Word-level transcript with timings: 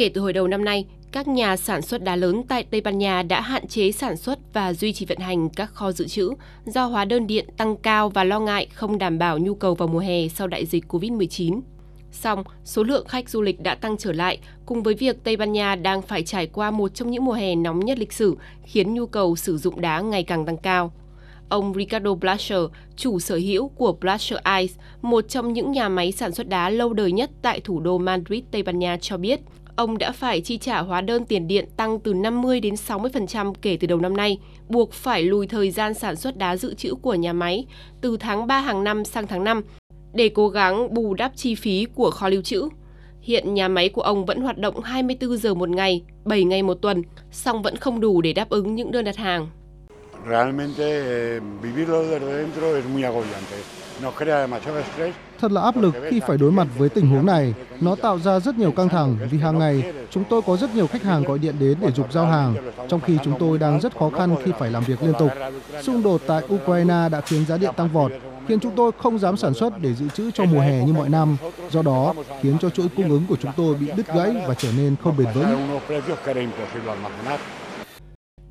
Kể 0.00 0.08
từ 0.08 0.20
hồi 0.20 0.32
đầu 0.32 0.48
năm 0.48 0.64
nay, 0.64 0.86
các 1.12 1.28
nhà 1.28 1.56
sản 1.56 1.82
xuất 1.82 2.02
đá 2.02 2.16
lớn 2.16 2.42
tại 2.48 2.64
Tây 2.64 2.80
Ban 2.80 2.98
Nha 2.98 3.22
đã 3.22 3.40
hạn 3.40 3.68
chế 3.68 3.92
sản 3.92 4.16
xuất 4.16 4.38
và 4.52 4.72
duy 4.72 4.92
trì 4.92 5.06
vận 5.06 5.18
hành 5.18 5.48
các 5.48 5.74
kho 5.74 5.92
dự 5.92 6.06
trữ 6.06 6.30
do 6.66 6.86
hóa 6.86 7.04
đơn 7.04 7.26
điện 7.26 7.44
tăng 7.56 7.76
cao 7.76 8.08
và 8.08 8.24
lo 8.24 8.40
ngại 8.40 8.66
không 8.72 8.98
đảm 8.98 9.18
bảo 9.18 9.38
nhu 9.38 9.54
cầu 9.54 9.74
vào 9.74 9.88
mùa 9.88 9.98
hè 9.98 10.28
sau 10.28 10.46
đại 10.46 10.66
dịch 10.66 10.84
COVID-19. 10.88 11.60
Song, 12.12 12.44
số 12.64 12.82
lượng 12.82 13.06
khách 13.08 13.28
du 13.28 13.42
lịch 13.42 13.60
đã 13.60 13.74
tăng 13.74 13.96
trở 13.96 14.12
lại, 14.12 14.38
cùng 14.66 14.82
với 14.82 14.94
việc 14.94 15.24
Tây 15.24 15.36
Ban 15.36 15.52
Nha 15.52 15.74
đang 15.74 16.02
phải 16.02 16.22
trải 16.22 16.46
qua 16.46 16.70
một 16.70 16.94
trong 16.94 17.10
những 17.10 17.24
mùa 17.24 17.32
hè 17.32 17.54
nóng 17.54 17.80
nhất 17.80 17.98
lịch 17.98 18.12
sử, 18.12 18.36
khiến 18.64 18.94
nhu 18.94 19.06
cầu 19.06 19.36
sử 19.36 19.58
dụng 19.58 19.80
đá 19.80 20.00
ngày 20.00 20.22
càng 20.22 20.46
tăng 20.46 20.56
cao. 20.56 20.92
Ông 21.48 21.74
Ricardo 21.74 22.14
Blasher, 22.14 22.60
chủ 22.96 23.18
sở 23.18 23.36
hữu 23.36 23.68
của 23.68 23.92
Blasher 23.92 24.38
Ice, 24.60 24.74
một 25.02 25.28
trong 25.28 25.52
những 25.52 25.72
nhà 25.72 25.88
máy 25.88 26.12
sản 26.12 26.32
xuất 26.32 26.48
đá 26.48 26.70
lâu 26.70 26.92
đời 26.92 27.12
nhất 27.12 27.30
tại 27.42 27.60
thủ 27.60 27.80
đô 27.80 27.98
Madrid, 27.98 28.42
Tây 28.50 28.62
Ban 28.62 28.78
Nha 28.78 28.96
cho 29.00 29.16
biết, 29.16 29.40
ông 29.80 29.98
đã 29.98 30.12
phải 30.12 30.40
chi 30.40 30.58
trả 30.58 30.80
hóa 30.80 31.00
đơn 31.00 31.24
tiền 31.24 31.48
điện 31.48 31.68
tăng 31.76 32.00
từ 32.00 32.14
50 32.14 32.60
đến 32.60 32.74
60% 32.74 33.52
kể 33.62 33.76
từ 33.80 33.86
đầu 33.86 34.00
năm 34.00 34.16
nay, 34.16 34.38
buộc 34.68 34.92
phải 34.92 35.22
lùi 35.22 35.46
thời 35.46 35.70
gian 35.70 35.94
sản 35.94 36.16
xuất 36.16 36.36
đá 36.36 36.56
dự 36.56 36.74
trữ 36.74 36.94
của 36.94 37.14
nhà 37.14 37.32
máy 37.32 37.66
từ 38.00 38.16
tháng 38.16 38.46
3 38.46 38.60
hàng 38.60 38.84
năm 38.84 39.04
sang 39.04 39.26
tháng 39.26 39.44
5 39.44 39.62
để 40.12 40.28
cố 40.28 40.48
gắng 40.48 40.94
bù 40.94 41.14
đắp 41.14 41.32
chi 41.36 41.54
phí 41.54 41.86
của 41.94 42.10
kho 42.10 42.28
lưu 42.28 42.42
trữ. 42.42 42.68
Hiện 43.20 43.54
nhà 43.54 43.68
máy 43.68 43.88
của 43.88 44.02
ông 44.02 44.24
vẫn 44.26 44.40
hoạt 44.40 44.58
động 44.58 44.80
24 44.80 45.36
giờ 45.36 45.54
một 45.54 45.68
ngày, 45.68 46.02
7 46.24 46.44
ngày 46.44 46.62
một 46.62 46.74
tuần, 46.74 47.02
song 47.30 47.62
vẫn 47.62 47.76
không 47.76 48.00
đủ 48.00 48.20
để 48.20 48.32
đáp 48.32 48.48
ứng 48.48 48.74
những 48.74 48.90
đơn 48.90 49.04
đặt 49.04 49.16
hàng. 49.16 49.48
Realmente 50.26 50.82
eh, 51.36 51.40
vivirlo 51.62 52.02
desde 52.02 52.36
dentro 52.36 52.76
es 52.76 52.84
muy 52.84 53.04
agobiante. 53.04 53.56
Nos 54.02 54.14
crea 54.14 54.40
demasiado 54.40 54.78
estrés. 54.78 55.14
Thật 55.40 55.52
là 55.52 55.60
áp 55.60 55.76
lực 55.76 55.94
khi 56.10 56.20
phải 56.26 56.36
đối 56.38 56.52
mặt 56.52 56.66
với 56.78 56.88
tình 56.88 57.06
huống 57.06 57.26
này. 57.26 57.54
Nó 57.80 57.96
tạo 57.96 58.18
ra 58.18 58.40
rất 58.40 58.58
nhiều 58.58 58.72
căng 58.72 58.88
thẳng 58.88 59.16
vì 59.30 59.38
hàng 59.38 59.58
ngày 59.58 59.92
chúng 60.10 60.24
tôi 60.24 60.42
có 60.46 60.56
rất 60.56 60.74
nhiều 60.74 60.86
khách 60.86 61.02
hàng 61.02 61.22
gọi 61.22 61.38
điện 61.38 61.54
đến 61.60 61.78
để 61.80 61.90
dục 61.92 62.12
giao 62.12 62.26
hàng, 62.26 62.54
trong 62.88 63.00
khi 63.00 63.18
chúng 63.24 63.38
tôi 63.38 63.58
đang 63.58 63.80
rất 63.80 63.98
khó 63.98 64.10
khăn 64.10 64.36
khi 64.44 64.52
phải 64.58 64.70
làm 64.70 64.84
việc 64.84 65.02
liên 65.02 65.12
tục. 65.18 65.30
Xung 65.82 66.02
đột 66.02 66.20
tại 66.26 66.42
Ukraine 66.54 67.08
đã 67.12 67.20
khiến 67.20 67.46
giá 67.46 67.56
điện 67.56 67.70
tăng 67.76 67.88
vọt, 67.88 68.12
khiến 68.48 68.60
chúng 68.60 68.76
tôi 68.76 68.90
không 68.98 69.18
dám 69.18 69.36
sản 69.36 69.54
xuất 69.54 69.72
để 69.80 69.94
dự 69.94 70.08
trữ 70.08 70.30
cho 70.30 70.44
mùa 70.44 70.60
hè 70.60 70.84
như 70.84 70.92
mọi 70.92 71.08
năm. 71.08 71.36
Do 71.70 71.82
đó, 71.82 72.14
khiến 72.42 72.56
cho 72.60 72.70
chuỗi 72.70 72.88
cung 72.96 73.10
ứng 73.10 73.26
của 73.28 73.36
chúng 73.36 73.52
tôi 73.56 73.74
bị 73.74 73.86
đứt 73.96 74.06
gãy 74.14 74.34
và 74.48 74.54
trở 74.54 74.68
nên 74.76 74.96
không 75.04 75.16
bền 75.16 75.26
vững. 75.34 75.80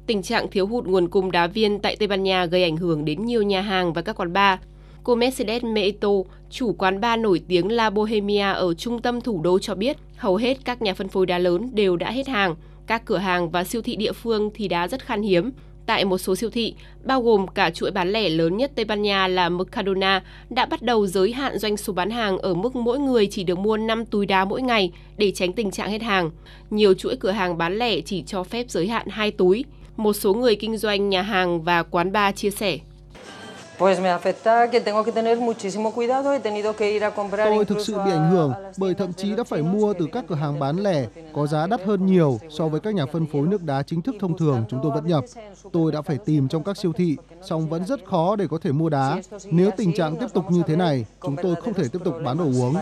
Tình 0.10 0.22
trạng 0.22 0.48
thiếu 0.48 0.68
hụt 0.68 0.86
nguồn 0.86 1.08
cung 1.08 1.32
đá 1.32 1.48
viên 1.48 1.80
tại 1.80 1.96
Tây 1.96 2.08
Ban 2.08 2.24
Nha 2.24 2.46
gây 2.46 2.64
ảnh 2.64 2.78
hưởng 2.78 3.06
đến 3.06 3.26
nhiều 3.26 3.42
nhà 3.42 3.62
hàng 3.62 3.94
và 3.94 4.02
các 4.02 4.20
quán 4.20 4.34
bar. 4.34 4.60
Cô 5.04 5.16
Mercedes 5.16 5.64
Meito, 5.64 6.10
chủ 6.50 6.74
quán 6.74 7.02
bar 7.02 7.20
nổi 7.20 7.42
tiếng 7.48 7.72
La 7.72 7.90
Bohemia 7.90 8.52
ở 8.52 8.74
trung 8.74 9.02
tâm 9.02 9.22
thủ 9.22 9.42
đô 9.42 9.60
cho 9.60 9.76
biết, 9.76 9.98
hầu 10.16 10.36
hết 10.36 10.58
các 10.66 10.82
nhà 10.82 10.94
phân 10.94 11.08
phối 11.08 11.26
đá 11.26 11.38
lớn 11.38 11.70
đều 11.74 11.96
đã 11.96 12.12
hết 12.12 12.28
hàng. 12.28 12.56
Các 12.88 13.06
cửa 13.06 13.18
hàng 13.18 13.50
và 13.50 13.64
siêu 13.64 13.82
thị 13.82 13.96
địa 13.96 14.12
phương 14.12 14.50
thì 14.54 14.68
đá 14.68 14.88
rất 14.88 15.06
khan 15.06 15.22
hiếm. 15.22 15.52
Tại 15.86 16.06
một 16.06 16.18
số 16.18 16.36
siêu 16.36 16.50
thị, 16.50 16.76
bao 17.04 17.22
gồm 17.22 17.48
cả 17.48 17.70
chuỗi 17.70 17.92
bán 17.92 18.12
lẻ 18.12 18.30
lớn 18.30 18.58
nhất 18.58 18.72
Tây 18.76 18.86
Ban 18.86 19.02
Nha 19.02 19.28
là 19.28 19.50
Mercadona, 19.50 20.24
đã 20.50 20.66
bắt 20.66 20.82
đầu 20.82 21.08
giới 21.08 21.32
hạn 21.32 21.58
doanh 21.58 21.78
số 21.78 21.94
bán 21.94 22.10
hàng 22.10 22.38
ở 22.38 22.54
mức 22.54 22.76
mỗi 22.76 23.00
người 23.00 23.28
chỉ 23.28 23.44
được 23.44 23.58
mua 23.58 23.78
5 23.78 24.06
túi 24.06 24.26
đá 24.26 24.46
mỗi 24.46 24.62
ngày 24.62 24.92
để 25.18 25.32
tránh 25.32 25.54
tình 25.54 25.72
trạng 25.72 25.90
hết 25.90 26.02
hàng. 26.02 26.32
Nhiều 26.70 26.94
chuỗi 26.94 27.16
cửa 27.16 27.32
hàng 27.32 27.58
bán 27.58 27.78
lẻ 27.78 28.02
chỉ 28.02 28.24
cho 28.28 28.44
phép 28.44 28.70
giới 28.70 28.88
hạn 28.88 29.08
2 29.10 29.32
túi. 29.32 29.66
Một 30.00 30.14
số 30.14 30.34
người 30.34 30.56
kinh 30.56 30.78
doanh 30.78 31.10
nhà 31.10 31.22
hàng 31.22 31.62
và 31.62 31.84
quán 31.84 32.12
bar 32.12 32.36
chia 32.36 32.50
sẻ. 32.50 32.78
Tôi 33.80 33.96
thực 37.66 37.80
sự 37.80 37.94
bị 38.06 38.12
ảnh 38.12 38.32
hưởng 38.32 38.54
bởi 38.78 38.94
thậm 38.94 39.14
chí 39.14 39.36
đã 39.36 39.44
phải 39.44 39.62
mua 39.62 39.94
từ 39.94 40.08
các 40.12 40.24
cửa 40.28 40.36
hàng 40.36 40.60
bán 40.60 40.78
lẻ 40.78 41.06
có 41.34 41.48
giá 41.48 41.68
đắt 41.68 41.82
hơn 41.86 42.06
nhiều 42.06 42.40
so 42.50 42.68
với 42.68 42.80
các 42.80 42.94
nhà 42.94 43.06
phân 43.14 43.26
phối 43.26 43.48
nước 43.48 43.64
đá 43.64 43.84
chính 43.84 44.02
thức 44.02 44.16
thông 44.20 44.38
thường 44.38 44.66
chúng 44.70 44.80
tôi 44.84 44.92
vẫn 44.92 45.08
nhập. 45.08 45.24
Tôi 45.72 45.92
đã 45.92 46.02
phải 46.02 46.18
tìm 46.26 46.48
trong 46.48 46.64
các 46.64 46.78
siêu 46.78 46.94
thị, 46.94 47.16
song 47.42 47.70
vẫn 47.70 47.86
rất 47.86 48.06
khó 48.06 48.36
để 48.36 48.48
có 48.50 48.58
thể 48.62 48.72
mua 48.72 48.90
đá. 48.90 49.22
Nếu 49.46 49.72
tình 49.78 49.94
trạng 49.94 50.16
tiếp 50.16 50.28
tục 50.34 50.52
như 50.52 50.62
thế 50.68 50.76
này, 50.76 51.06
chúng 51.22 51.36
tôi 51.44 51.56
không 51.56 51.74
thể 51.74 51.84
tiếp 51.94 52.00
tục 52.04 52.16
bán 52.24 52.38
đồ 52.38 52.46
uống. 52.46 52.76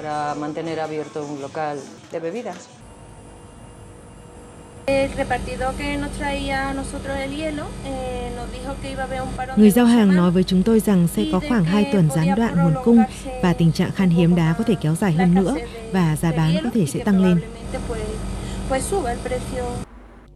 Người 9.58 9.70
giao 9.72 9.86
hàng 9.86 10.16
nói 10.16 10.32
với 10.32 10.44
chúng 10.44 10.64
tôi 10.64 10.80
rằng 10.80 11.08
sẽ 11.08 11.26
có 11.32 11.40
khoảng 11.50 11.64
2 11.64 11.90
tuần 11.92 12.10
gián 12.16 12.36
đoạn 12.38 12.56
nguồn 12.56 12.84
cung 12.84 13.04
và 13.44 13.54
tình 13.54 13.72
trạng 13.72 13.92
khan 13.92 14.10
hiếm 14.10 14.36
đá 14.36 14.56
có 14.58 14.64
thể 14.64 14.76
kéo 14.82 14.96
dài 14.96 15.12
hơn 15.12 15.36
nữa 15.36 15.56
và 15.92 16.16
giá 16.16 16.32
bán 16.38 16.56
có 16.64 16.70
thể 16.74 16.86
sẽ 16.86 17.04
tăng 17.04 17.24
lên. 17.24 17.40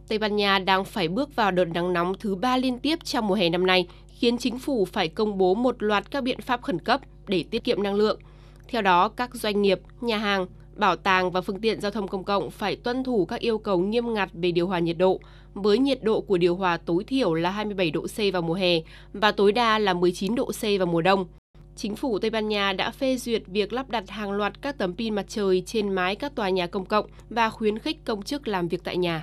Tây 0.08 0.18
Ban 0.18 0.36
Nha 0.36 0.58
đang 0.58 0.84
phải 0.84 1.08
bước 1.08 1.36
vào 1.36 1.50
đợt 1.50 1.64
nắng 1.64 1.92
nóng 1.92 2.12
thứ 2.20 2.34
ba 2.34 2.56
liên 2.56 2.78
tiếp 2.78 2.98
trong 3.04 3.26
mùa 3.26 3.34
hè 3.34 3.48
năm 3.48 3.66
nay, 3.66 3.86
khiến 4.18 4.38
chính 4.38 4.58
phủ 4.58 4.84
phải 4.84 5.08
công 5.08 5.38
bố 5.38 5.54
một 5.54 5.82
loạt 5.82 6.10
các 6.10 6.22
biện 6.22 6.40
pháp 6.40 6.62
khẩn 6.62 6.78
cấp 6.78 7.00
để 7.26 7.44
tiết 7.50 7.64
kiệm 7.64 7.82
năng 7.82 7.94
lượng. 7.94 8.20
Theo 8.68 8.82
đó, 8.82 9.08
các 9.08 9.34
doanh 9.34 9.62
nghiệp, 9.62 9.80
nhà 10.00 10.18
hàng, 10.18 10.46
bảo 10.76 10.96
tàng 10.96 11.30
và 11.30 11.40
phương 11.40 11.60
tiện 11.60 11.80
giao 11.80 11.90
thông 11.90 12.08
công 12.08 12.24
cộng 12.24 12.50
phải 12.50 12.76
tuân 12.76 13.04
thủ 13.04 13.24
các 13.24 13.40
yêu 13.40 13.58
cầu 13.58 13.78
nghiêm 13.78 14.14
ngặt 14.14 14.28
về 14.32 14.52
điều 14.52 14.66
hòa 14.66 14.78
nhiệt 14.78 14.98
độ, 14.98 15.20
với 15.54 15.78
nhiệt 15.78 16.02
độ 16.02 16.20
của 16.20 16.38
điều 16.38 16.56
hòa 16.56 16.76
tối 16.76 17.04
thiểu 17.04 17.34
là 17.34 17.50
27 17.50 17.90
độ 17.90 18.06
C 18.06 18.32
vào 18.32 18.42
mùa 18.42 18.54
hè 18.54 18.80
và 19.12 19.32
tối 19.32 19.52
đa 19.52 19.78
là 19.78 19.94
19 19.94 20.34
độ 20.34 20.50
C 20.60 20.62
vào 20.78 20.86
mùa 20.86 21.02
đông. 21.02 21.26
Chính 21.76 21.96
phủ 21.96 22.18
Tây 22.18 22.30
Ban 22.30 22.48
Nha 22.48 22.72
đã 22.72 22.90
phê 22.90 23.16
duyệt 23.16 23.42
việc 23.46 23.72
lắp 23.72 23.90
đặt 23.90 24.10
hàng 24.10 24.32
loạt 24.32 24.62
các 24.62 24.78
tấm 24.78 24.96
pin 24.96 25.14
mặt 25.14 25.24
trời 25.28 25.62
trên 25.66 25.88
mái 25.88 26.16
các 26.16 26.34
tòa 26.34 26.48
nhà 26.48 26.66
công 26.66 26.84
cộng 26.84 27.06
và 27.30 27.50
khuyến 27.50 27.78
khích 27.78 28.04
công 28.04 28.22
chức 28.22 28.48
làm 28.48 28.68
việc 28.68 28.84
tại 28.84 28.96
nhà. 28.96 29.20